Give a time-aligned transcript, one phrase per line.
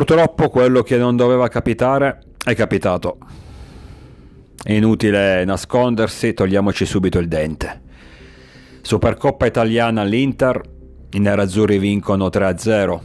[0.00, 3.18] purtroppo quello che non doveva capitare è capitato.
[4.62, 7.82] È inutile nascondersi, togliamoci subito il dente.
[8.80, 10.58] Supercoppa italiana all'Inter,
[11.10, 12.98] i nerazzurri vincono 3-0.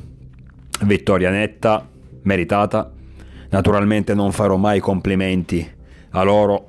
[0.84, 1.86] Vittoria netta,
[2.21, 2.89] meritata.
[3.50, 5.70] Naturalmente non farò mai complimenti
[6.12, 6.68] a loro,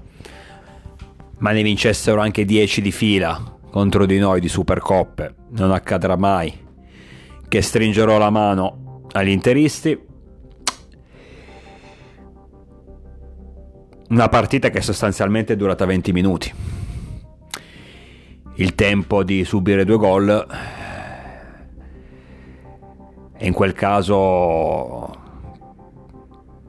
[1.38, 5.35] ma ne vincessero anche 10 di fila contro di noi di Supercoppe.
[5.51, 6.52] Non accadrà mai
[7.47, 10.05] che stringerò la mano agli interisti
[14.09, 16.52] Una partita che sostanzialmente è durata 20 minuti.
[18.55, 20.46] Il tempo di subire due gol
[23.38, 25.24] e in quel caso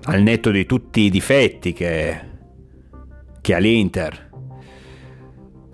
[0.03, 2.19] al netto di tutti i difetti che,
[3.39, 4.29] che ha l'Inter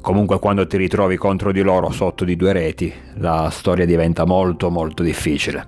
[0.01, 4.69] comunque quando ti ritrovi contro di loro sotto di due reti la storia diventa molto
[4.69, 5.67] molto difficile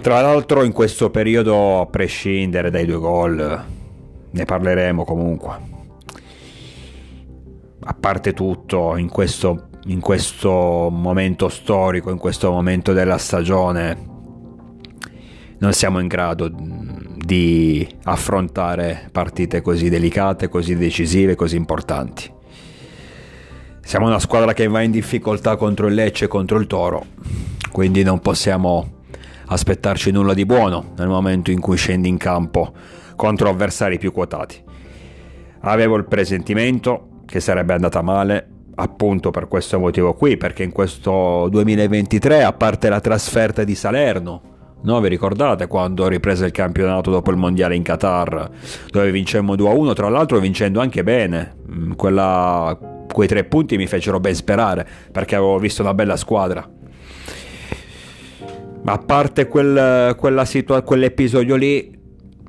[0.00, 3.64] tra l'altro in questo periodo a prescindere dai due gol
[4.36, 5.74] ne parleremo comunque.
[7.80, 14.14] A parte tutto, in questo, in questo momento storico, in questo momento della stagione,
[15.58, 22.30] non siamo in grado di affrontare partite così delicate, così decisive, così importanti.
[23.80, 27.06] Siamo una squadra che va in difficoltà contro il Lecce e contro il Toro,
[27.70, 28.94] quindi non possiamo
[29.46, 32.72] aspettarci nulla di buono nel momento in cui scendi in campo
[33.16, 34.62] contro avversari più quotati.
[35.60, 41.48] Avevo il presentimento che sarebbe andata male appunto per questo motivo qui, perché in questo
[41.50, 44.42] 2023, a parte la trasferta di Salerno,
[44.82, 48.50] no, vi ricordate quando riprese il campionato dopo il mondiale in Qatar,
[48.90, 52.78] dove vincemmo 2-1, tra l'altro vincendo anche bene, mm, Quella,
[53.10, 56.68] quei tre punti mi fecero ben sperare, perché avevo visto una bella squadra.
[58.82, 61.95] Ma a parte quel, situa- quell'episodio lì,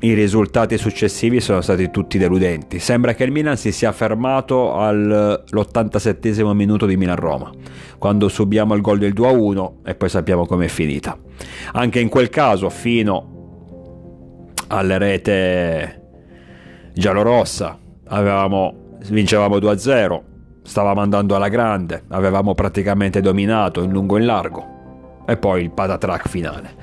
[0.02, 2.78] i risultati successivi sono stati tutti deludenti.
[2.78, 7.52] Sembra che il Milan si sia fermato all'87 minuto di Milan-Roma,
[7.98, 11.18] quando subiamo il gol del 2-1 e poi sappiamo com'è finita.
[11.74, 16.02] Anche in quel caso, fino alle rete
[16.94, 20.22] giallorossa, avevamo, vincevamo 2-0,
[20.62, 25.72] stavamo andando alla grande, avevamo praticamente dominato in lungo e in largo, e poi il
[25.72, 26.76] patatrack finale.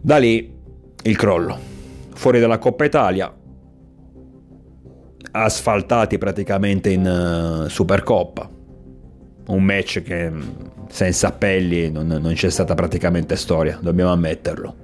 [0.00, 0.52] Da lì
[1.02, 1.72] il crollo
[2.24, 3.30] fuori dalla Coppa Italia,
[5.32, 8.48] asfaltati praticamente in uh, Supercoppa.
[9.48, 10.42] Un match che mm,
[10.88, 14.74] senza appelli non, non c'è stata praticamente storia, dobbiamo ammetterlo.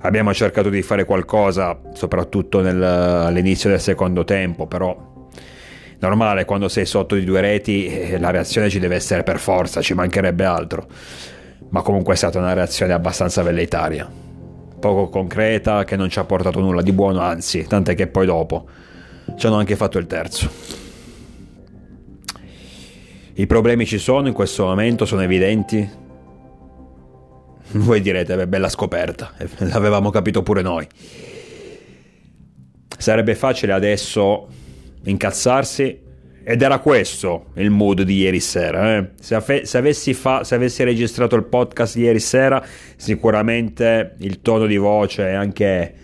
[0.00, 5.26] Abbiamo cercato di fare qualcosa, soprattutto nel, all'inizio del secondo tempo, però
[6.00, 9.80] normale quando sei sotto di due reti eh, la reazione ci deve essere per forza,
[9.80, 10.86] ci mancherebbe altro.
[11.70, 14.26] Ma comunque è stata una reazione abbastanza velleitaria
[14.78, 18.66] poco concreta che non ci ha portato nulla di buono, anzi, tant'è che poi dopo
[19.36, 20.50] ci hanno anche fatto il terzo.
[23.34, 25.88] I problemi ci sono in questo momento, sono evidenti.
[27.70, 30.86] Voi direte, beh, bella scoperta, l'avevamo capito pure noi.
[32.96, 34.48] Sarebbe facile adesso
[35.04, 36.06] incazzarsi
[36.50, 38.96] ed era questo il mood di ieri sera.
[38.96, 39.10] Eh?
[39.20, 42.64] Se, se, avessi fa- se, avessi registrato il podcast di ieri sera,
[42.96, 45.94] sicuramente il tono di voce e anche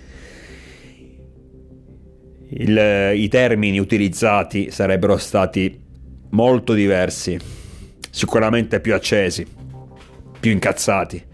[2.48, 5.80] il, i termini utilizzati sarebbero stati
[6.30, 7.38] molto diversi,
[8.10, 9.46] sicuramente più accesi,
[10.38, 11.24] più incazzati.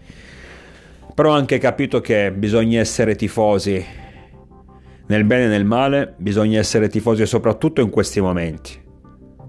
[1.13, 3.85] Però ho anche capito che bisogna essere tifosi
[5.07, 8.80] nel bene e nel male, bisogna essere tifosi soprattutto in questi momenti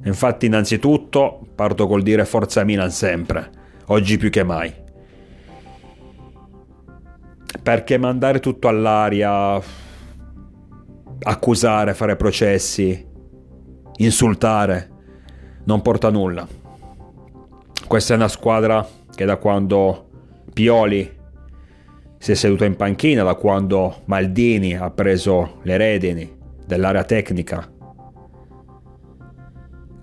[0.05, 3.51] Infatti, innanzitutto, parto col dire forza Milan sempre,
[3.87, 4.73] oggi più che mai.
[7.63, 9.61] Perché mandare tutto all'aria,
[11.21, 13.07] accusare, fare processi,
[13.99, 14.91] insultare,
[15.65, 16.49] non porta a nulla.
[17.87, 18.85] Questa è una squadra
[19.15, 20.09] che da quando
[20.53, 21.21] Pioli
[22.19, 27.71] si è seduto in panchina, da quando Maldini ha preso le redini dell'area tecnica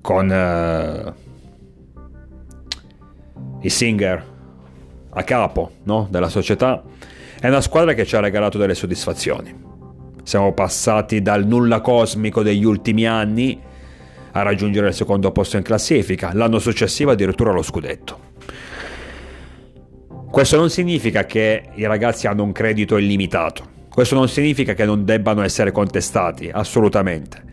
[0.09, 1.13] con uh,
[3.61, 4.25] i Singer
[5.11, 6.07] a capo no?
[6.09, 6.81] della società,
[7.39, 9.53] è una squadra che ci ha regalato delle soddisfazioni.
[10.23, 13.61] Siamo passati dal nulla cosmico degli ultimi anni
[14.31, 18.19] a raggiungere il secondo posto in classifica, l'anno successivo addirittura lo scudetto.
[20.31, 25.05] Questo non significa che i ragazzi hanno un credito illimitato, questo non significa che non
[25.05, 27.48] debbano essere contestati, assolutamente.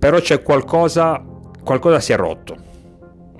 [0.00, 1.22] Però c'è qualcosa,
[1.62, 2.56] qualcosa si è rotto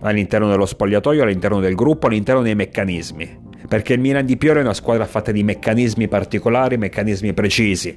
[0.02, 3.48] all'interno dello spogliatoio, all'interno del gruppo, all'interno dei meccanismi.
[3.66, 7.96] perché il Milan di Piero è una squadra fatta di meccanismi particolari, meccanismi precisi,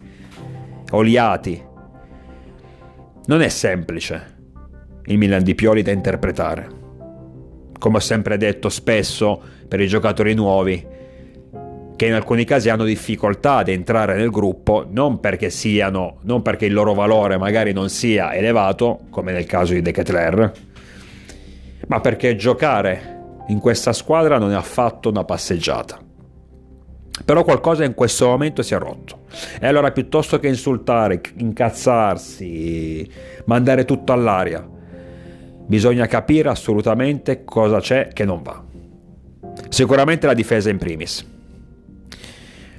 [0.92, 1.62] oliati.
[3.26, 4.36] Non è semplice
[5.06, 6.68] il Milan di Pioli da interpretare.
[7.80, 10.86] Come ho sempre detto spesso per i giocatori nuovi,
[11.96, 16.66] che in alcuni casi hanno difficoltà ad entrare nel gruppo non perché siano, non perché
[16.66, 20.52] il loro valore magari non sia elevato, come nel caso di De Ketler,
[21.88, 26.00] ma perché giocare in questa squadra non è affatto una passeggiata.
[27.26, 29.26] Però qualcosa in questo momento si è rotto.
[29.60, 33.08] E allora piuttosto che insultare, incazzarsi,
[33.46, 34.68] mandare tutto all'aria,
[35.66, 38.64] bisogna capire assolutamente cosa c'è che non va.
[39.70, 41.26] Sicuramente la difesa in primis.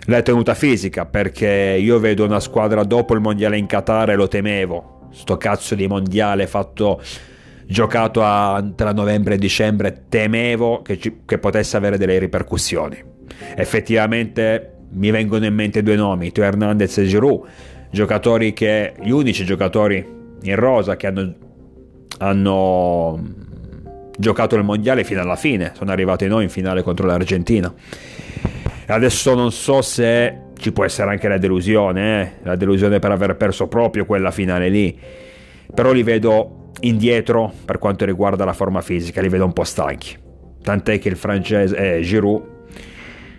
[0.06, 4.28] La tenuta fisica, perché io vedo una squadra dopo il mondiale in Qatar e lo
[4.28, 5.08] temevo.
[5.12, 7.00] Sto cazzo di mondiale fatto
[7.66, 13.02] giocato a, tra novembre e dicembre, temevo che, ci, che potesse avere delle ripercussioni.
[13.56, 17.46] Effettivamente mi vengono in mente due nomi, Teo Hernandez e Giroud,
[17.90, 20.06] giocatori che, gli unici giocatori
[20.42, 21.34] in rosa che hanno,
[22.18, 23.22] hanno
[24.16, 27.72] giocato il mondiale fino alla fine, sono arrivati noi in finale contro l'Argentina.
[28.86, 32.32] Adesso non so se ci può essere anche la delusione, eh?
[32.42, 34.98] la delusione per aver perso proprio quella finale lì,
[35.74, 40.16] però li vedo indietro per quanto riguarda la forma fisica, li vedo un po' stanchi.
[40.62, 42.52] Tant'è che il francese eh, Giroud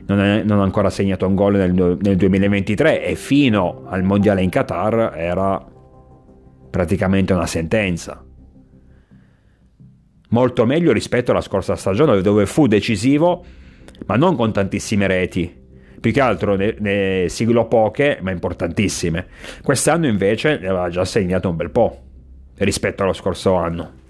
[0.07, 4.41] non, è, non, ha ancora segnato un gol nel, nel 2023 e fino al mondiale
[4.41, 5.63] in Qatar era
[6.69, 8.23] praticamente una sentenza.
[10.29, 13.43] Molto meglio rispetto alla scorsa stagione dove fu decisivo,
[14.05, 15.63] ma non con tantissime reti.
[15.99, 19.27] Più che altro ne, ne siglò poche, ma importantissime.
[19.63, 22.01] Quest'anno invece ne aveva già segnato un bel po'
[22.57, 24.03] rispetto allo scorso anno.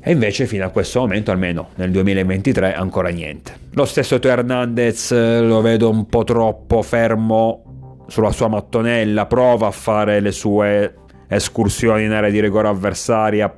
[0.00, 3.52] E invece fino a questo momento, almeno nel 2023, ancora niente.
[3.72, 9.66] Lo stesso Teo Hernandez eh, lo vedo un po' troppo fermo sulla sua mattonella, prova
[9.66, 10.94] a fare le sue
[11.28, 13.54] escursioni in area di rigore avversaria.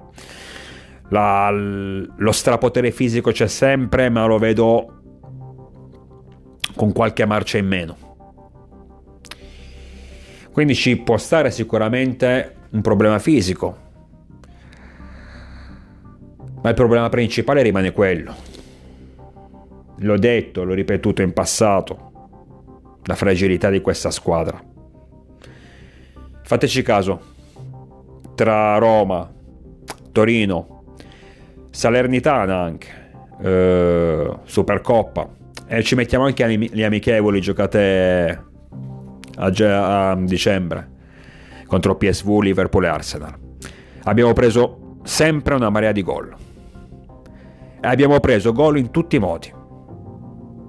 [1.10, 5.02] La, lo strapotere fisico c'è sempre, ma lo vedo
[6.74, 7.96] con qualche marcia in meno.
[10.52, 13.76] Quindi ci può stare sicuramente un problema fisico,
[16.62, 18.34] ma il problema principale rimane quello.
[19.98, 24.62] L'ho detto, l'ho ripetuto in passato, la fragilità di questa squadra.
[26.42, 27.20] Fateci caso,
[28.34, 29.30] tra Roma,
[30.12, 30.79] Torino,
[31.80, 32.88] Salernitana anche,
[33.40, 35.30] eh, Supercoppa,
[35.66, 38.44] e ci mettiamo anche gli amichevoli giocate
[39.36, 40.90] a, a dicembre
[41.66, 43.34] contro PSV, Liverpool e Arsenal.
[44.02, 46.30] Abbiamo preso sempre una marea di gol.
[47.80, 49.50] E abbiamo preso gol in tutti i modi.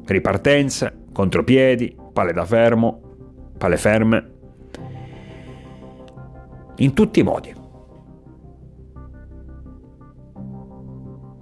[0.05, 3.01] Ripartenze, contropiedi, palle da fermo,
[3.57, 4.31] palle ferme.
[6.77, 7.59] In tutti i modi.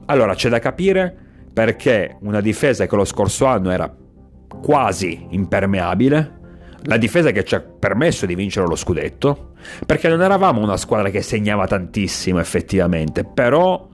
[0.09, 1.15] Allora c'è da capire
[1.53, 3.93] perché una difesa che lo scorso anno era
[4.61, 6.37] quasi impermeabile
[6.83, 9.51] la difesa che ci ha permesso di vincere lo scudetto,
[9.85, 13.87] perché non eravamo una squadra che segnava tantissimo effettivamente, però,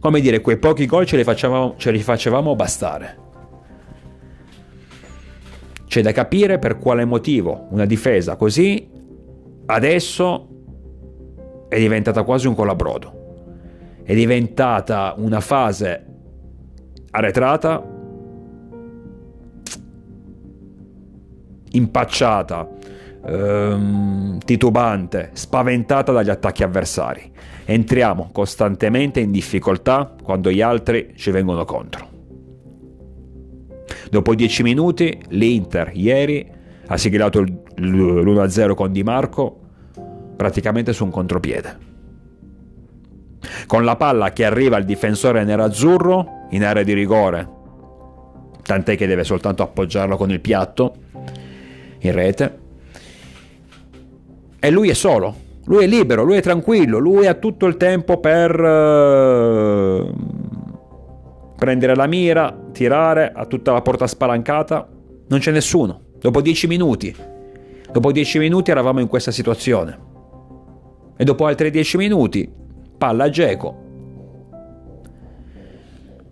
[0.00, 3.18] come dire, quei pochi gol ce li facevamo, ce li facevamo bastare.
[5.86, 8.90] C'è da capire per quale motivo una difesa così
[9.66, 10.48] adesso
[11.68, 13.21] è diventata quasi un colabrodo.
[14.04, 16.06] È diventata una fase
[17.10, 18.00] arretrata
[21.72, 22.68] impacciata,
[23.26, 27.30] ehm, titubante, spaventata dagli attacchi avversari.
[27.64, 32.10] Entriamo costantemente in difficoltà quando gli altri ci vengono contro.
[34.10, 36.50] Dopo 10 minuti l'Inter ieri
[36.86, 39.60] ha siglato l'1-0 con Di Marco
[40.36, 41.90] praticamente su un contropiede.
[43.66, 47.48] Con la palla che arriva al difensore nerazzurro in area di rigore,
[48.62, 50.94] tant'è che deve soltanto appoggiarlo con il piatto,
[51.98, 52.58] in rete.
[54.58, 58.18] E lui è solo, lui è libero, lui è tranquillo, lui ha tutto il tempo
[58.18, 60.12] per uh,
[61.56, 64.88] prendere la mira, tirare, ha tutta la porta spalancata.
[65.28, 66.00] Non c'è nessuno.
[66.18, 67.14] Dopo dieci minuti,
[67.90, 70.10] dopo dieci minuti eravamo in questa situazione.
[71.16, 72.48] E dopo altri dieci minuti,
[73.02, 73.80] palla a Geco.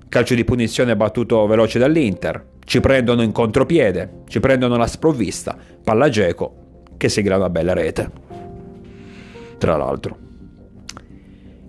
[0.09, 6.09] Calcio di punizione battuto veloce dall'Inter ci prendono in contropiede, ci prendono la sprovvista, palla
[6.09, 8.09] Geco che sigla una bella rete.
[9.59, 10.17] Tra l'altro.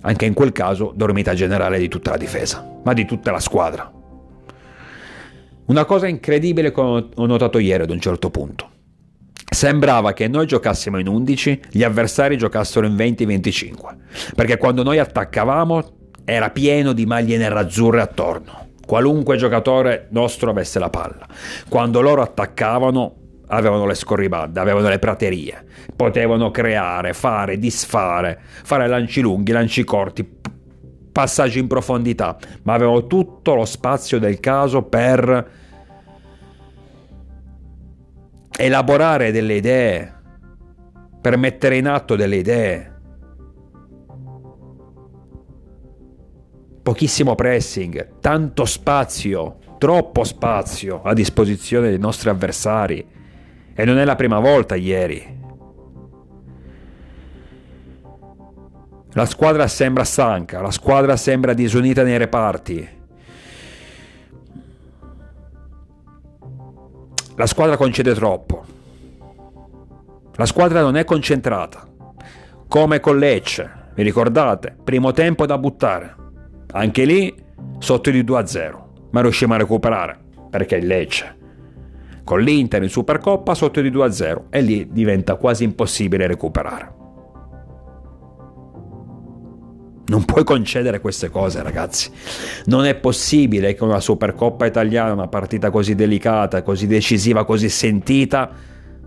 [0.02, 3.92] Anche in quel caso dormita generale di tutta la difesa, ma di tutta la squadra.
[5.66, 8.71] Una cosa incredibile che ho notato ieri ad un certo punto.
[9.54, 15.84] Sembrava che noi giocassimo in 11, gli avversari giocassero in 20-25, perché quando noi attaccavamo
[16.24, 18.70] era pieno di maglie nerazzurre attorno.
[18.88, 21.28] Qualunque giocatore nostro avesse la palla.
[21.68, 23.16] Quando loro attaccavano
[23.48, 25.66] avevano le scorribande, avevano le praterie,
[25.98, 30.26] potevano creare, fare, disfare, fare lanci lunghi, lanci corti,
[31.12, 35.60] passaggi in profondità, ma avevano tutto lo spazio del caso per
[38.64, 40.14] elaborare delle idee,
[41.20, 42.90] per mettere in atto delle idee.
[46.84, 53.08] Pochissimo pressing, tanto spazio, troppo spazio a disposizione dei nostri avversari.
[53.74, 55.40] E non è la prima volta ieri.
[59.14, 63.00] La squadra sembra stanca, la squadra sembra disunita nei reparti.
[67.36, 68.64] La squadra concede troppo.
[70.36, 71.88] La squadra non è concentrata.
[72.68, 74.76] Come con Lecce, vi ricordate?
[74.84, 76.16] Primo tempo da buttare.
[76.74, 77.34] Anche lì
[77.80, 78.78] sotto di 2-0,
[79.12, 80.18] ma riusciamo a recuperare,
[80.50, 81.38] perché è Lecce.
[82.24, 87.01] Con l'Inter in Supercoppa sotto di 2-0 e lì diventa quasi impossibile recuperare.
[90.12, 92.12] Non puoi concedere queste cose, ragazzi.
[92.66, 98.52] Non è possibile che una Supercoppa italiana, una partita così delicata, così decisiva, così sentita,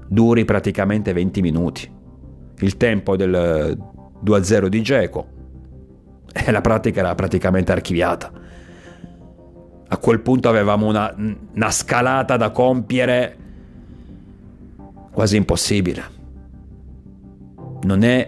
[0.09, 1.93] duri praticamente 20 minuti.
[2.61, 3.79] Il tempo del
[4.25, 5.27] 2-0 di Geco
[6.33, 8.33] e la pratica era praticamente archiviata.
[9.87, 11.15] A quel punto avevamo una,
[11.55, 13.37] una scalata da compiere
[15.13, 16.03] quasi impossibile.
[17.83, 18.27] Non è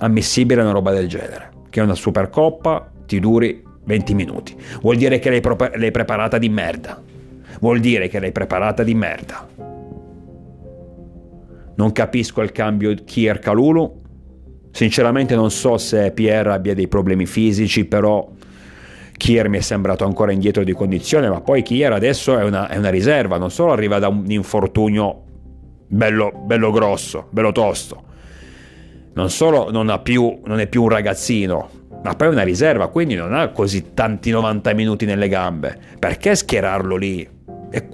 [0.00, 4.56] ammissibile una roba del genere che una Supercoppa ti duri 20 minuti.
[4.82, 7.02] Vuol dire che l'hai, pro- l'hai preparata di merda.
[7.60, 9.48] Vuol dire che l'hai preparata di merda.
[11.74, 14.02] Non capisco il cambio Kier Calulu.
[14.70, 18.28] Sinceramente non so se Pierre abbia dei problemi fisici, però
[19.18, 22.76] Kier mi è sembrato ancora indietro di condizione, ma poi Kier adesso è una, è
[22.76, 25.24] una riserva, non solo arriva da un infortunio
[25.88, 28.02] bello, bello grosso, bello tosto,
[29.18, 31.70] non solo non, più, non è più un ragazzino,
[32.04, 35.76] ma poi è una riserva, quindi non ha così tanti 90 minuti nelle gambe.
[35.98, 37.28] Perché schierarlo lì?
[37.68, 37.88] E...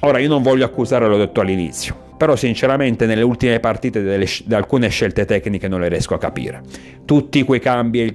[0.00, 4.54] Ora io non voglio accusare, l'ho detto all'inizio, però sinceramente nelle ultime partite delle, di
[4.54, 6.60] alcune scelte tecniche non le riesco a capire.
[7.06, 8.14] Tutti quei cambi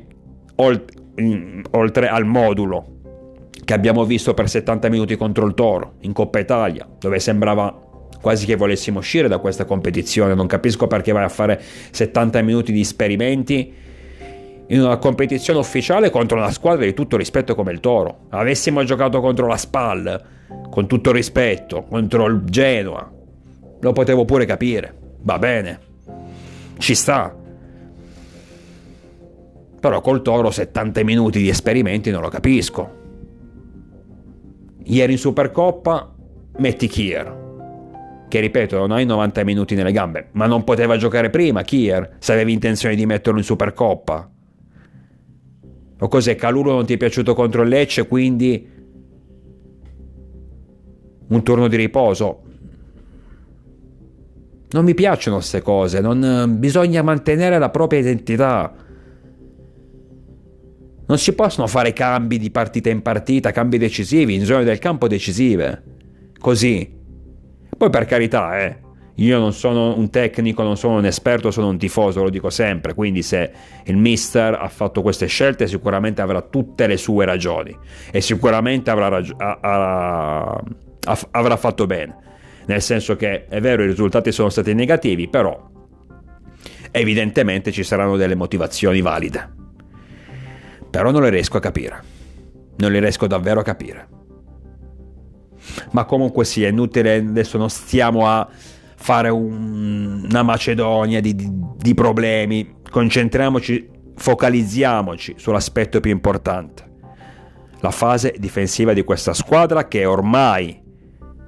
[0.58, 2.98] oltre al modulo
[3.66, 7.88] che abbiamo visto per 70 minuti contro il Toro in Coppa Italia, dove sembrava
[8.22, 10.34] quasi che volessimo uscire da questa competizione.
[10.34, 11.62] Non capisco perché vai a fare
[11.92, 13.74] 70 minuti di esperimenti
[14.72, 18.26] in una competizione ufficiale contro una squadra di tutto rispetto come il Toro.
[18.30, 20.26] Avessimo giocato contro la SPAL,
[20.70, 23.12] con tutto rispetto, contro il Genoa,
[23.80, 24.96] lo potevo pure capire.
[25.22, 25.80] Va bene,
[26.78, 27.36] ci sta.
[29.80, 32.98] Però col Toro 70 minuti di esperimenti non lo capisco.
[34.84, 36.14] Ieri in Supercoppa
[36.58, 37.49] metti Kier,
[38.30, 42.32] che ripeto non hai 90 minuti nelle gambe, ma non poteva giocare prima Kier se
[42.32, 44.32] avevi intenzione di metterlo in Supercoppa.
[46.02, 48.70] O cos'è, Caluro non ti è piaciuto contro il Lecce, quindi
[51.28, 52.44] un turno di riposo?
[54.70, 58.74] Non mi piacciono queste cose, non, bisogna mantenere la propria identità.
[61.08, 65.08] Non si possono fare cambi di partita in partita, cambi decisivi, in zone del campo
[65.08, 65.84] decisive.
[66.40, 66.98] Così.
[67.80, 68.76] Poi per carità, eh,
[69.16, 72.94] io non sono un tecnico, non sono un esperto, sono un tifoso, lo dico sempre,
[72.94, 73.52] quindi se
[73.86, 77.74] il mister ha fatto queste scelte sicuramente avrà tutte le sue ragioni
[78.12, 80.62] e sicuramente avrà, rag- a- a-
[81.06, 82.18] a- avrà fatto bene.
[82.66, 85.70] Nel senso che è vero i risultati sono stati negativi, però
[86.92, 89.50] evidentemente ci saranno delle motivazioni valide.
[90.90, 92.04] Però non le riesco a capire.
[92.76, 94.08] Non le riesco davvero a capire.
[95.92, 98.48] Ma comunque sì, è inutile, adesso non stiamo a
[98.96, 106.84] fare un, una macedonia di, di, di problemi, concentriamoci, focalizziamoci sull'aspetto più importante,
[107.80, 110.82] la fase difensiva di questa squadra che ormai,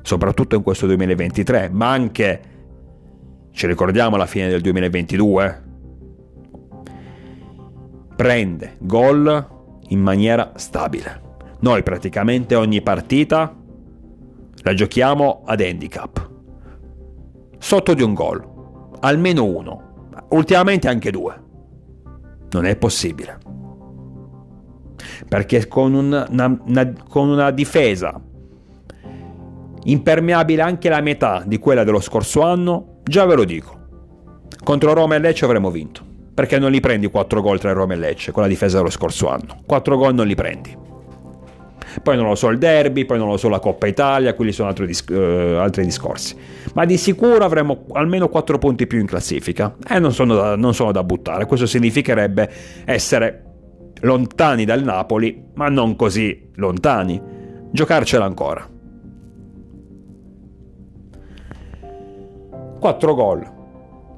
[0.01, 2.41] soprattutto in questo 2023, ma anche,
[3.51, 5.63] ci ricordiamo alla fine del 2022,
[8.15, 9.47] prende gol
[9.89, 11.29] in maniera stabile.
[11.59, 13.55] Noi praticamente ogni partita
[14.61, 16.29] la giochiamo ad handicap.
[17.57, 18.49] Sotto di un gol.
[19.01, 20.09] Almeno uno.
[20.29, 21.43] Ultimamente anche due.
[22.51, 23.37] Non è possibile.
[25.27, 28.19] perché con una, una, con una difesa
[29.83, 33.79] impermeabile anche la metà di quella dello scorso anno, già ve lo dico,
[34.63, 37.97] contro Roma e Lecce avremmo vinto, perché non li prendi 4 gol tra Roma e
[37.97, 40.77] Lecce con la difesa dello scorso anno, 4 gol non li prendi.
[42.01, 44.69] Poi non lo so il derby, poi non lo so la Coppa Italia, quelli sono
[44.69, 46.35] altri, dis- uh, altri discorsi.
[46.73, 50.73] Ma di sicuro avremo almeno 4 punti più in classifica e non sono, da, non
[50.73, 51.45] sono da buttare.
[51.45, 52.49] Questo significherebbe
[52.85, 53.43] essere
[54.01, 57.21] lontani dal Napoli, ma non così lontani.
[57.71, 58.67] Giocarcela ancora.
[62.79, 63.59] 4 gol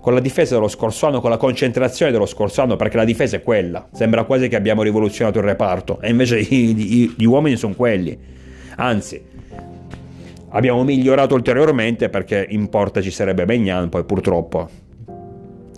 [0.03, 3.37] con la difesa dello scorso anno, con la concentrazione dello scorso anno, perché la difesa
[3.37, 3.87] è quella.
[3.93, 8.19] Sembra quasi che abbiamo rivoluzionato il reparto, e invece gli uomini sono quelli.
[8.75, 9.23] Anzi,
[10.49, 14.69] abbiamo migliorato ulteriormente perché in porta ci sarebbe Begnan, poi purtroppo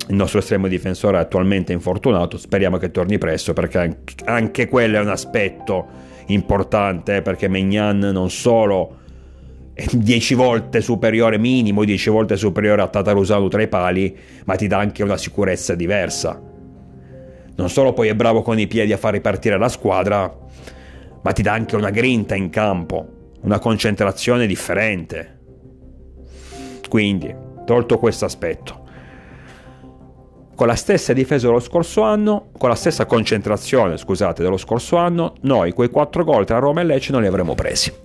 [0.08, 5.01] il nostro estremo difensore è attualmente infortunato, speriamo che torni presto perché anche quello è
[5.01, 5.86] un aspetto
[6.27, 9.03] importante, perché Megnan non solo
[9.75, 14.77] 10 volte superiore, minimo 10 volte superiore a Tatarusano tra i pali, ma ti dà
[14.77, 16.41] anche una sicurezza diversa.
[17.58, 20.34] Non solo poi è bravo con i piedi a far ripartire la squadra,
[21.22, 25.39] ma ti dà anche una grinta in campo, una concentrazione differente.
[26.88, 28.84] Quindi, tolto questo aspetto,
[30.55, 35.34] con la stessa difesa dello scorso anno, con la stessa concentrazione, scusate, dello scorso anno,
[35.41, 38.04] noi quei 4 gol tra Roma e Lecce non li avremmo presi.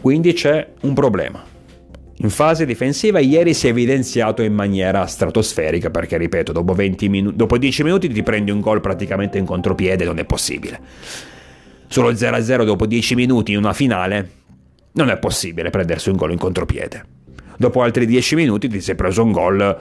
[0.00, 1.44] Quindi c'è un problema.
[2.20, 7.58] In fase difensiva ieri si è evidenziato in maniera stratosferica perché, ripeto, dopo, minu- dopo
[7.58, 10.80] 10 minuti ti prendi un gol praticamente in contropiede, non è possibile.
[11.86, 14.30] Solo 0-0 dopo 10 minuti in una finale,
[14.92, 17.04] non è possibile prendersi un gol in contropiede.
[17.56, 19.78] Dopo altri 10 minuti ti sei preso un gol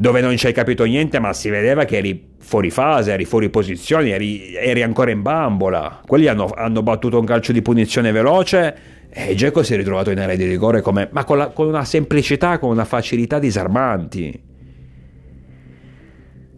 [0.00, 3.50] dove non ci hai capito niente, ma si vedeva che eri fuori fase, eri fuori
[3.50, 6.02] posizione, eri, eri ancora in bambola.
[6.06, 8.76] Quelli hanno, hanno battuto un calcio di punizione veloce
[9.10, 11.84] e Geco si è ritrovato in area di rigore come, ma con, la, con una
[11.84, 14.40] semplicità, con una facilità disarmanti.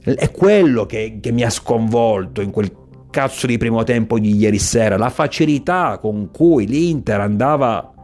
[0.03, 2.71] È quello che, che mi ha sconvolto in quel
[3.09, 7.95] cazzo di primo tempo di ieri sera, la facilità con cui l'Inter andava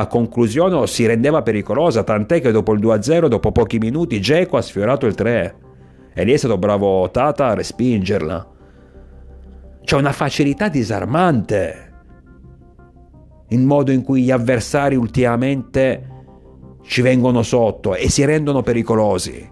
[0.00, 4.56] a conclusione o si rendeva pericolosa, tant'è che dopo il 2-0, dopo pochi minuti, Geco
[4.56, 5.56] ha sfiorato il 3
[6.14, 8.48] e lì è stato bravo Tata a respingerla.
[9.82, 11.86] C'è una facilità disarmante
[13.48, 16.06] il modo in cui gli avversari ultimamente
[16.82, 19.50] ci vengono sotto e si rendono pericolosi.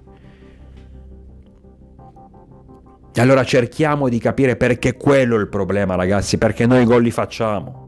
[3.12, 7.10] E allora cerchiamo di capire perché quello è il problema, ragazzi, perché noi gol li
[7.10, 7.85] facciamo.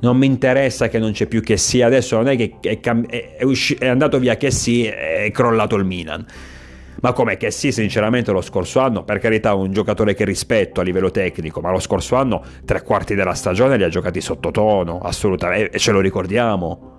[0.00, 3.36] Non mi interessa che non c'è più che sia, adesso non è che è, è,
[3.36, 6.24] è, usci- è andato via che sì, è crollato il Milan.
[7.00, 10.84] Ma com'è che sì, sinceramente lo scorso anno, per carità, un giocatore che rispetto a
[10.84, 15.70] livello tecnico, ma lo scorso anno tre quarti della stagione li ha giocati sottotono, assolutamente,
[15.70, 16.96] e ce lo ricordiamo.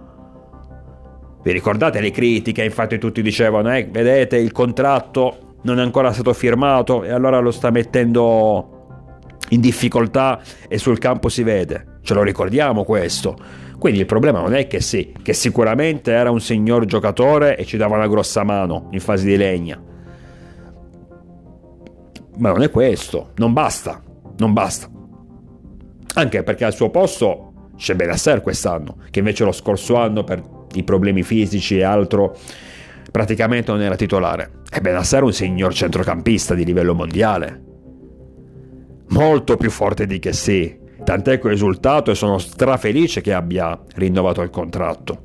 [1.41, 2.63] Vi ricordate le critiche?
[2.63, 7.51] Infatti tutti dicevano, eh, vedete, il contratto non è ancora stato firmato e allora lo
[7.51, 9.07] sta mettendo
[9.49, 11.88] in difficoltà e sul campo si vede.
[12.01, 13.37] Ce lo ricordiamo questo.
[13.77, 17.77] Quindi il problema non è che sì, che sicuramente era un signor giocatore e ci
[17.77, 19.81] dava una grossa mano in fase di legna.
[22.37, 24.01] Ma non è questo, non basta,
[24.37, 24.89] non basta.
[26.15, 30.83] Anche perché al suo posto c'è Benasser quest'anno, che invece lo scorso anno per i
[30.83, 32.35] problemi fisici e altro
[33.11, 34.51] praticamente non era titolare.
[34.71, 37.63] E Benasser è un signor centrocampista di livello mondiale.
[39.09, 43.79] Molto più forte di che sì, tant'è che ho esultato e sono strafelice che abbia
[43.95, 45.23] rinnovato il contratto.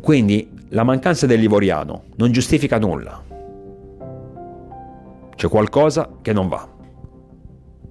[0.00, 3.22] Quindi la mancanza del Livoriano non giustifica nulla.
[5.34, 6.68] C'è qualcosa che non va.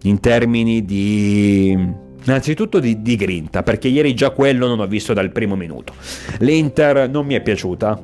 [0.03, 2.01] In termini di...
[2.25, 5.93] Innanzitutto di, di grinta, perché ieri già quello non ho visto dal primo minuto.
[6.39, 8.01] L'Inter non mi è piaciuta,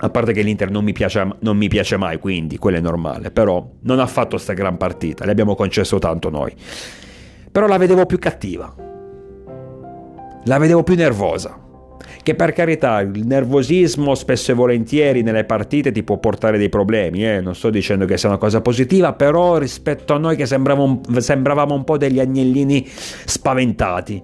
[0.00, 3.30] a parte che l'Inter non mi, piace, non mi piace mai, quindi quello è normale,
[3.30, 6.52] però non ha fatto questa gran partita, le abbiamo concesso tanto noi.
[7.50, 8.74] Però la vedevo più cattiva,
[10.44, 11.66] la vedevo più nervosa
[12.28, 17.26] che per carità il nervosismo spesso e volentieri nelle partite ti può portare dei problemi,
[17.26, 17.40] eh?
[17.40, 21.74] non sto dicendo che sia una cosa positiva, però rispetto a noi che sembravamo, sembravamo
[21.74, 24.22] un po' degli agnellini spaventati,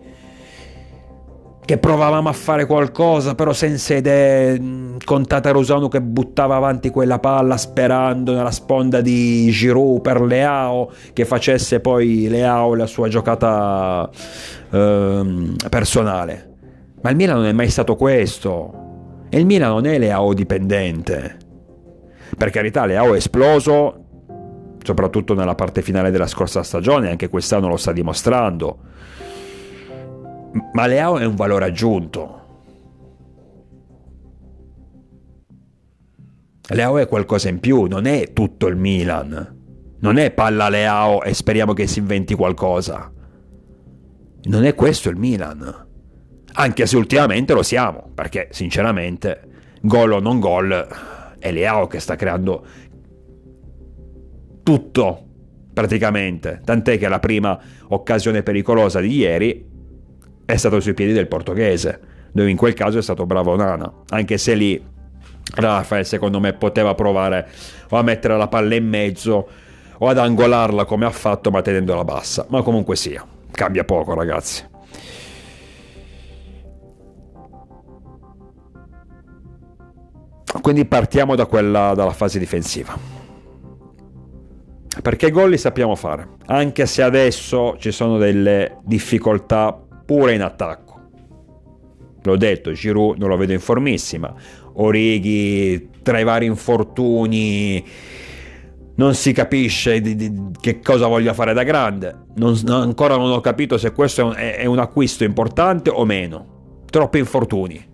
[1.65, 7.19] che provavamo a fare qualcosa però senza idee, mm, con Tatarusano che buttava avanti quella
[7.19, 14.09] palla sperando nella sponda di Giroud per Leao, che facesse poi Leao la sua giocata
[14.71, 16.53] eh, personale.
[17.01, 18.83] Ma il Milan non è mai stato questo.
[19.29, 21.39] E il Milan non è Leao dipendente.
[22.37, 24.05] Per carità, Leao è esploso,
[24.83, 28.79] soprattutto nella parte finale della scorsa stagione, anche quest'anno lo sta dimostrando.
[30.73, 32.43] Ma Leao è un valore aggiunto.
[36.69, 39.63] Leao è qualcosa in più, non è tutto il Milan.
[39.99, 43.13] Non è palla Leao e speriamo che si inventi qualcosa.
[44.45, 45.87] Non è questo il Milan.
[46.53, 49.49] Anche se ultimamente lo siamo, perché sinceramente,
[49.81, 50.87] gol o non gol,
[51.39, 52.65] è Leao che sta creando
[54.63, 55.27] tutto
[55.73, 56.61] praticamente.
[56.65, 59.73] Tant'è che la prima occasione pericolosa di ieri
[60.45, 62.01] è stata sui piedi del portoghese,
[62.33, 64.83] dove in quel caso è stato bravo Nana, anche se lì
[65.55, 67.49] Rafael secondo me poteva provare
[67.91, 69.49] o a mettere la palla in mezzo
[69.99, 74.73] o ad angolarla come ha fatto ma tenendola bassa, ma comunque sia, cambia poco ragazzi.
[80.61, 82.97] Quindi partiamo da quella, dalla fase difensiva.
[85.03, 90.93] Perché gol li sappiamo fare, anche se adesso ci sono delle difficoltà pure in attacco.
[92.23, 94.35] L'ho detto, Giroud non lo vedo in formissima,
[94.77, 97.85] Orighi tra i vari infortuni
[98.97, 102.27] non si capisce di, di, che cosa voglia fare da grande.
[102.37, 106.83] Non, ancora non ho capito se questo è un, è, un acquisto importante o meno.
[106.89, 107.93] Troppi infortuni.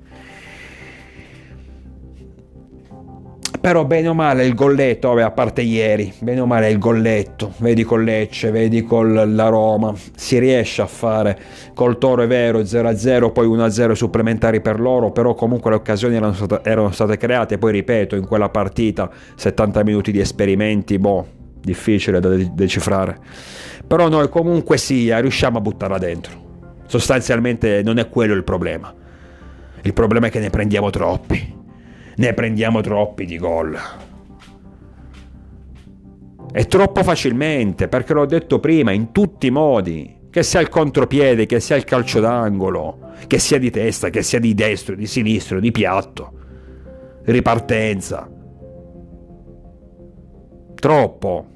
[3.60, 7.52] Però bene o male il golletto, vabbè, a parte ieri, bene o male il golletto,
[7.58, 11.38] vedi col Lecce, vedi con la Roma, si riesce a fare
[11.74, 16.32] col Toro è vero, 0-0, poi 1-0 supplementari per loro, però comunque le occasioni erano
[16.32, 21.26] state, erano state create, poi ripeto, in quella partita 70 minuti di esperimenti, boh,
[21.60, 23.18] difficile da decifrare.
[23.86, 26.48] Però noi comunque sia, riusciamo a buttarla dentro.
[26.86, 28.90] Sostanzialmente non è quello il problema.
[29.82, 31.58] Il problema è che ne prendiamo troppi
[32.20, 33.78] ne prendiamo troppi di gol.
[36.52, 41.46] E troppo facilmente, perché l'ho detto prima, in tutti i modi, che sia il contropiede,
[41.46, 45.60] che sia il calcio d'angolo, che sia di testa, che sia di destro, di sinistro,
[45.60, 46.32] di piatto,
[47.24, 48.30] ripartenza.
[50.74, 51.46] Troppo.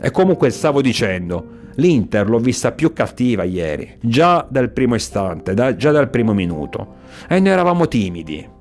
[0.00, 5.76] E comunque stavo dicendo, l'Inter l'ho vista più cattiva ieri, già dal primo istante, da,
[5.76, 6.96] già dal primo minuto.
[7.28, 8.58] E noi eravamo timidi.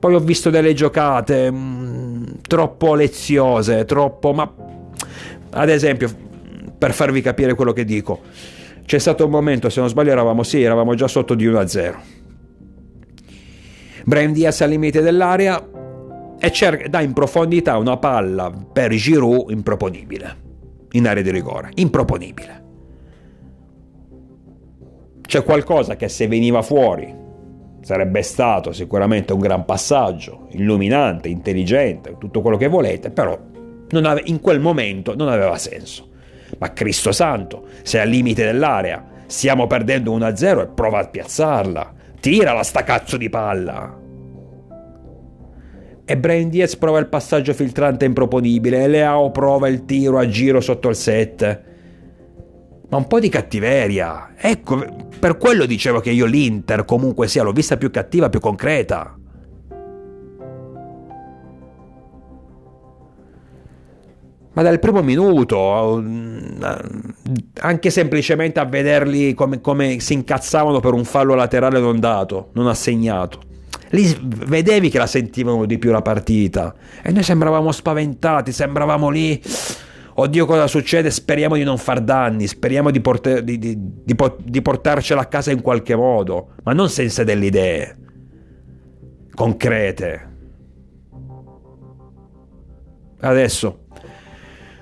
[0.00, 4.32] Poi ho visto delle giocate mh, mm, troppo leziose, troppo...
[4.32, 4.50] ma
[5.50, 6.08] ad esempio,
[6.78, 8.20] per farvi capire quello che dico,
[8.86, 11.94] c'è stato un momento, se non sbaglio eravamo sì, eravamo già sotto di 1-0.
[14.04, 15.62] Brian Diaz al limite dell'area
[16.38, 20.48] e cerca, dà in profondità una palla per Giroud improponibile
[20.92, 22.64] in area di rigore, improponibile.
[25.20, 27.14] C'è qualcosa che se veniva fuori
[27.82, 33.38] Sarebbe stato sicuramente un gran passaggio, illuminante, intelligente, tutto quello che volete, però
[33.90, 36.08] ave- in quel momento non aveva senso.
[36.58, 41.94] Ma Cristo Santo, sei al limite dell'area, stiamo perdendo 1-0 e prova a piazzarla.
[42.20, 43.98] Tirala sta cazzo di palla.
[46.04, 50.60] E Brian Diaz prova il passaggio filtrante improponibile e Leao prova il tiro a giro
[50.60, 51.68] sotto il set
[52.90, 54.34] ma un po' di cattiveria.
[54.36, 59.14] Ecco, per quello dicevo che io l'Inter comunque sia l'ho vista più cattiva, più concreta.
[64.52, 66.02] Ma dal primo minuto,
[67.60, 72.66] anche semplicemente a vederli come, come si incazzavano per un fallo laterale non dato, non
[72.66, 73.40] assegnato.
[73.90, 79.40] Lì vedevi che la sentivano di più la partita e noi sembravamo spaventati, sembravamo lì
[80.20, 85.22] oddio cosa succede, speriamo di non far danni, speriamo di, porter, di, di, di, portarcela
[85.22, 87.96] a casa in qualche modo, ma non senza delle idee
[89.34, 90.28] concrete.
[93.20, 93.86] Adesso,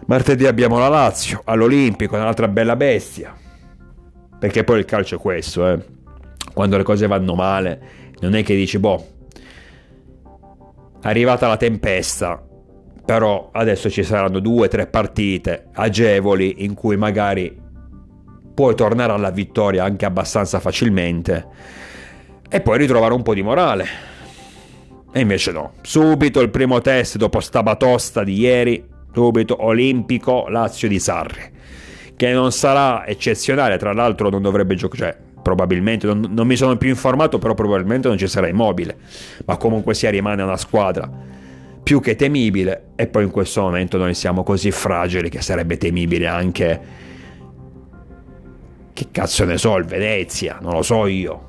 [0.07, 3.37] martedì abbiamo la Lazio, all'Olimpico, un'altra bella bestia,
[4.39, 5.85] perché poi il calcio è questo, eh.
[6.55, 7.81] quando le cose vanno male,
[8.21, 9.07] non è che dici, boh,
[11.03, 12.48] arrivata la tempesta,
[13.09, 17.59] però adesso ci saranno due o tre partite agevoli in cui magari
[18.53, 21.47] puoi tornare alla vittoria anche abbastanza facilmente
[22.51, 23.87] e poi ritrovare un po' di morale.
[25.11, 30.87] E invece no, subito il primo test dopo sta batosta di ieri, subito Olimpico Lazio
[30.87, 31.51] di Sarri,
[32.15, 36.77] che non sarà eccezionale, tra l'altro non dovrebbe giocare, cioè probabilmente, non, non mi sono
[36.77, 38.99] più informato, però probabilmente non ci sarà immobile,
[39.47, 41.37] ma comunque sia rimane una squadra
[41.83, 46.27] più che temibile e poi in questo momento noi siamo così fragili che sarebbe temibile
[46.27, 46.81] anche
[48.93, 51.47] che cazzo ne so il Venezia non lo so io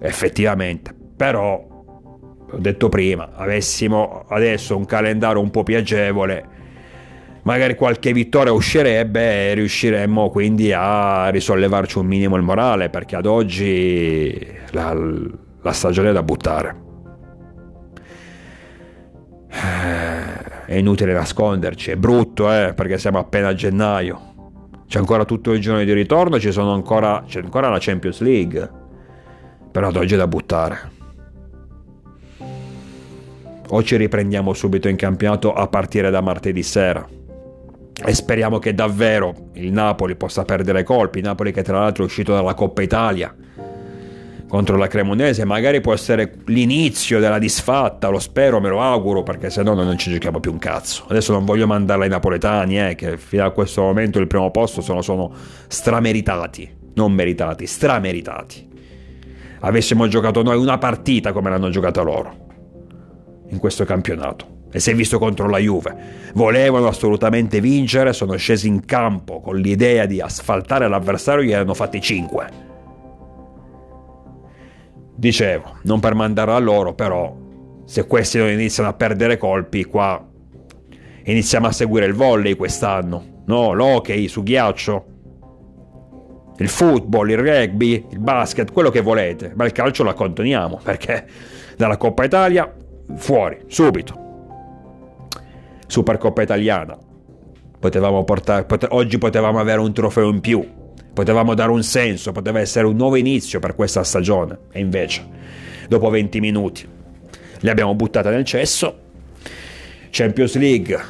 [0.00, 6.44] effettivamente però, ho detto prima, avessimo adesso un calendario un po' più agevole,
[7.42, 13.26] magari qualche vittoria uscirebbe e riusciremmo quindi a risollevarci un minimo il morale, perché ad
[13.26, 14.96] oggi la,
[15.60, 16.87] la stagione è da buttare.
[19.50, 24.20] È inutile nasconderci, è brutto, eh, perché siamo appena a gennaio.
[24.86, 26.38] C'è ancora tutto il giorno di ritorno,
[26.70, 28.70] ancora, c'è ancora la Champions League.
[29.70, 30.96] Però ad oggi è da buttare.
[33.70, 37.06] O ci riprendiamo subito in campionato a partire da martedì sera.
[38.04, 41.20] E speriamo che davvero il Napoli possa perdere colpi.
[41.20, 43.34] Napoli che tra l'altro è uscito dalla Coppa Italia
[44.48, 49.50] contro la Cremonese, magari può essere l'inizio della disfatta, lo spero, me lo auguro, perché
[49.50, 51.04] se no noi non ci giochiamo più un cazzo.
[51.08, 54.80] Adesso non voglio mandarla ai napoletani, eh, che fino a questo momento il primo posto
[54.80, 55.30] sono, sono
[55.68, 58.66] strameritati, non meritati, strameritati.
[59.60, 62.46] Avessimo giocato noi una partita come l'hanno giocata loro
[63.50, 64.56] in questo campionato.
[64.70, 65.96] E si è visto contro la Juve.
[66.34, 72.00] Volevano assolutamente vincere, sono scesi in campo con l'idea di asfaltare l'avversario, gli hanno fatti
[72.00, 72.66] 5
[75.18, 77.36] Dicevo, non per mandare a loro, però
[77.84, 80.24] se questi non iniziano a perdere colpi, qua
[81.24, 83.72] iniziamo a seguire il volley quest'anno, no?
[83.72, 85.06] L'hockey su ghiaccio,
[86.58, 91.26] il football, il rugby, il basket, quello che volete, ma il calcio lo accontoniamo perché
[91.76, 92.72] dalla Coppa Italia
[93.16, 94.26] fuori, subito.
[95.84, 96.96] Supercoppa italiana.
[97.80, 100.64] Potevamo portare, pote- oggi potevamo avere un trofeo in più
[101.18, 104.56] potevamo dare un senso, poteva essere un nuovo inizio per questa stagione.
[104.70, 105.26] E invece,
[105.88, 106.86] dopo 20 minuti,
[107.58, 109.00] le abbiamo buttate nel cesso.
[110.10, 111.00] Champions League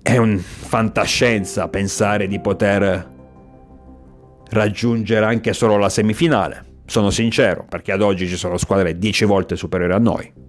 [0.00, 3.10] è un fantascienza pensare di poter
[4.50, 6.64] raggiungere anche solo la semifinale.
[6.86, 10.41] Sono sincero, perché ad oggi ci sono squadre 10 volte superiori a noi.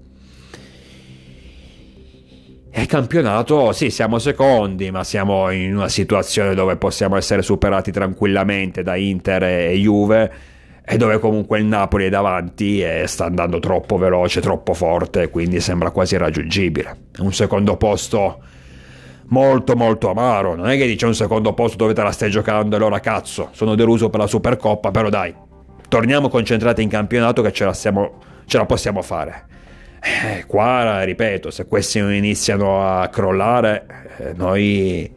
[2.76, 8.82] E campionato, sì, siamo secondi, ma siamo in una situazione dove possiamo essere superati tranquillamente
[8.82, 10.32] da Inter e Juve
[10.84, 15.60] e dove comunque il Napoli è davanti e sta andando troppo veloce, troppo forte, quindi
[15.60, 16.98] sembra quasi irraggiungibile.
[17.20, 18.42] Un secondo posto
[19.28, 22.76] molto molto amaro, non è che dice un secondo posto dove te la stai giocando
[22.76, 25.32] allora cazzo, sono deluso per la Supercoppa, però dai,
[25.88, 29.52] torniamo concentrati in campionato che ce la, siamo, ce la possiamo fare.
[30.06, 33.86] Eh, qua, ripeto, se questi non iniziano a crollare,
[34.18, 35.10] eh, noi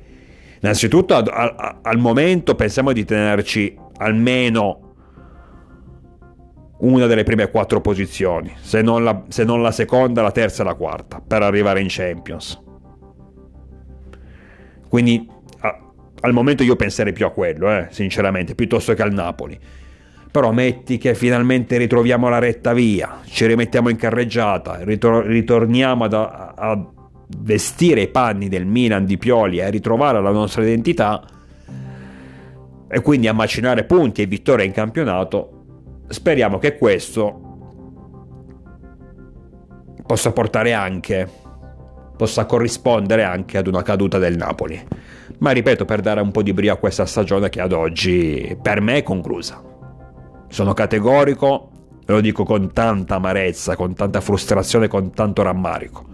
[0.61, 4.95] innanzitutto ad, a, al momento pensiamo di tenerci almeno
[6.79, 10.67] una delle prime quattro posizioni, se non, la, se non la seconda, la terza e
[10.67, 12.63] la quarta, per arrivare in Champions.
[14.89, 15.29] Quindi
[15.61, 15.81] a,
[16.21, 19.59] al momento io penserei più a quello, eh, sinceramente, piuttosto che al Napoli.
[20.37, 26.13] Però metti che finalmente ritroviamo la retta via, ci rimettiamo in carreggiata, ritor- ritorniamo ad,
[26.13, 26.87] a,
[27.39, 31.25] vestire i panni del Milan di Pioli a ritrovare la nostra identità
[32.87, 37.41] e quindi a macinare punti e vittorie in campionato, speriamo che questo
[40.07, 41.27] possa portare anche,
[42.15, 44.79] possa corrispondere anche ad una caduta del Napoli.
[45.39, 48.83] Ma ripeto, per dare un po' di brio a questa stagione che ad oggi per
[48.83, 49.73] me è conclusa.
[50.49, 51.71] Sono categorico,
[52.07, 56.05] e lo dico con tanta amarezza, con tanta frustrazione, con tanto rammarico.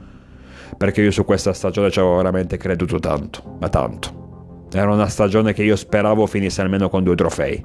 [0.76, 4.66] Perché io su questa stagione ci avevo veramente creduto tanto, ma tanto.
[4.72, 7.62] Era una stagione che io speravo finisse almeno con due trofei.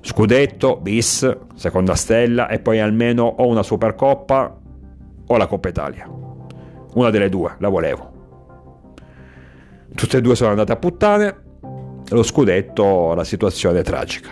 [0.00, 4.58] Scudetto, bis, seconda stella e poi almeno o una Supercoppa
[5.26, 6.08] o la Coppa Italia.
[6.94, 8.14] Una delle due, la volevo.
[9.94, 11.36] Tutte e due sono andate a puttane.
[12.08, 14.30] Lo scudetto, la situazione è tragica.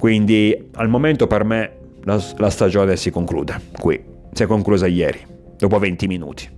[0.00, 1.72] Quindi al momento per me
[2.04, 5.20] la, la stagione si conclude qui, si è conclusa ieri,
[5.58, 6.48] dopo 20 minuti.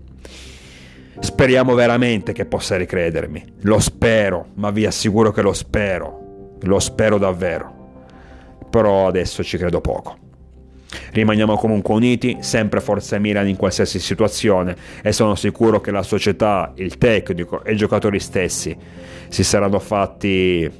[1.19, 7.19] Speriamo veramente che possa ricredermi, lo spero, ma vi assicuro che lo spero, lo spero
[7.19, 7.91] davvero.
[8.71, 10.17] Però adesso ci credo poco.
[11.11, 16.73] Rimaniamo comunque uniti, sempre Forza Milan in qualsiasi situazione e sono sicuro che la società,
[16.77, 18.77] il tecnico e i giocatori stessi
[19.27, 20.71] si saranno fatti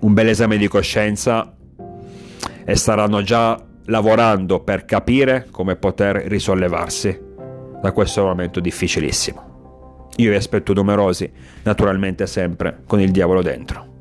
[0.00, 1.53] un bel esame di coscienza
[2.64, 7.20] e staranno già lavorando per capire come poter risollevarsi
[7.82, 10.08] da questo momento difficilissimo.
[10.16, 11.30] Io vi aspetto numerosi,
[11.64, 13.93] naturalmente sempre con il diavolo dentro.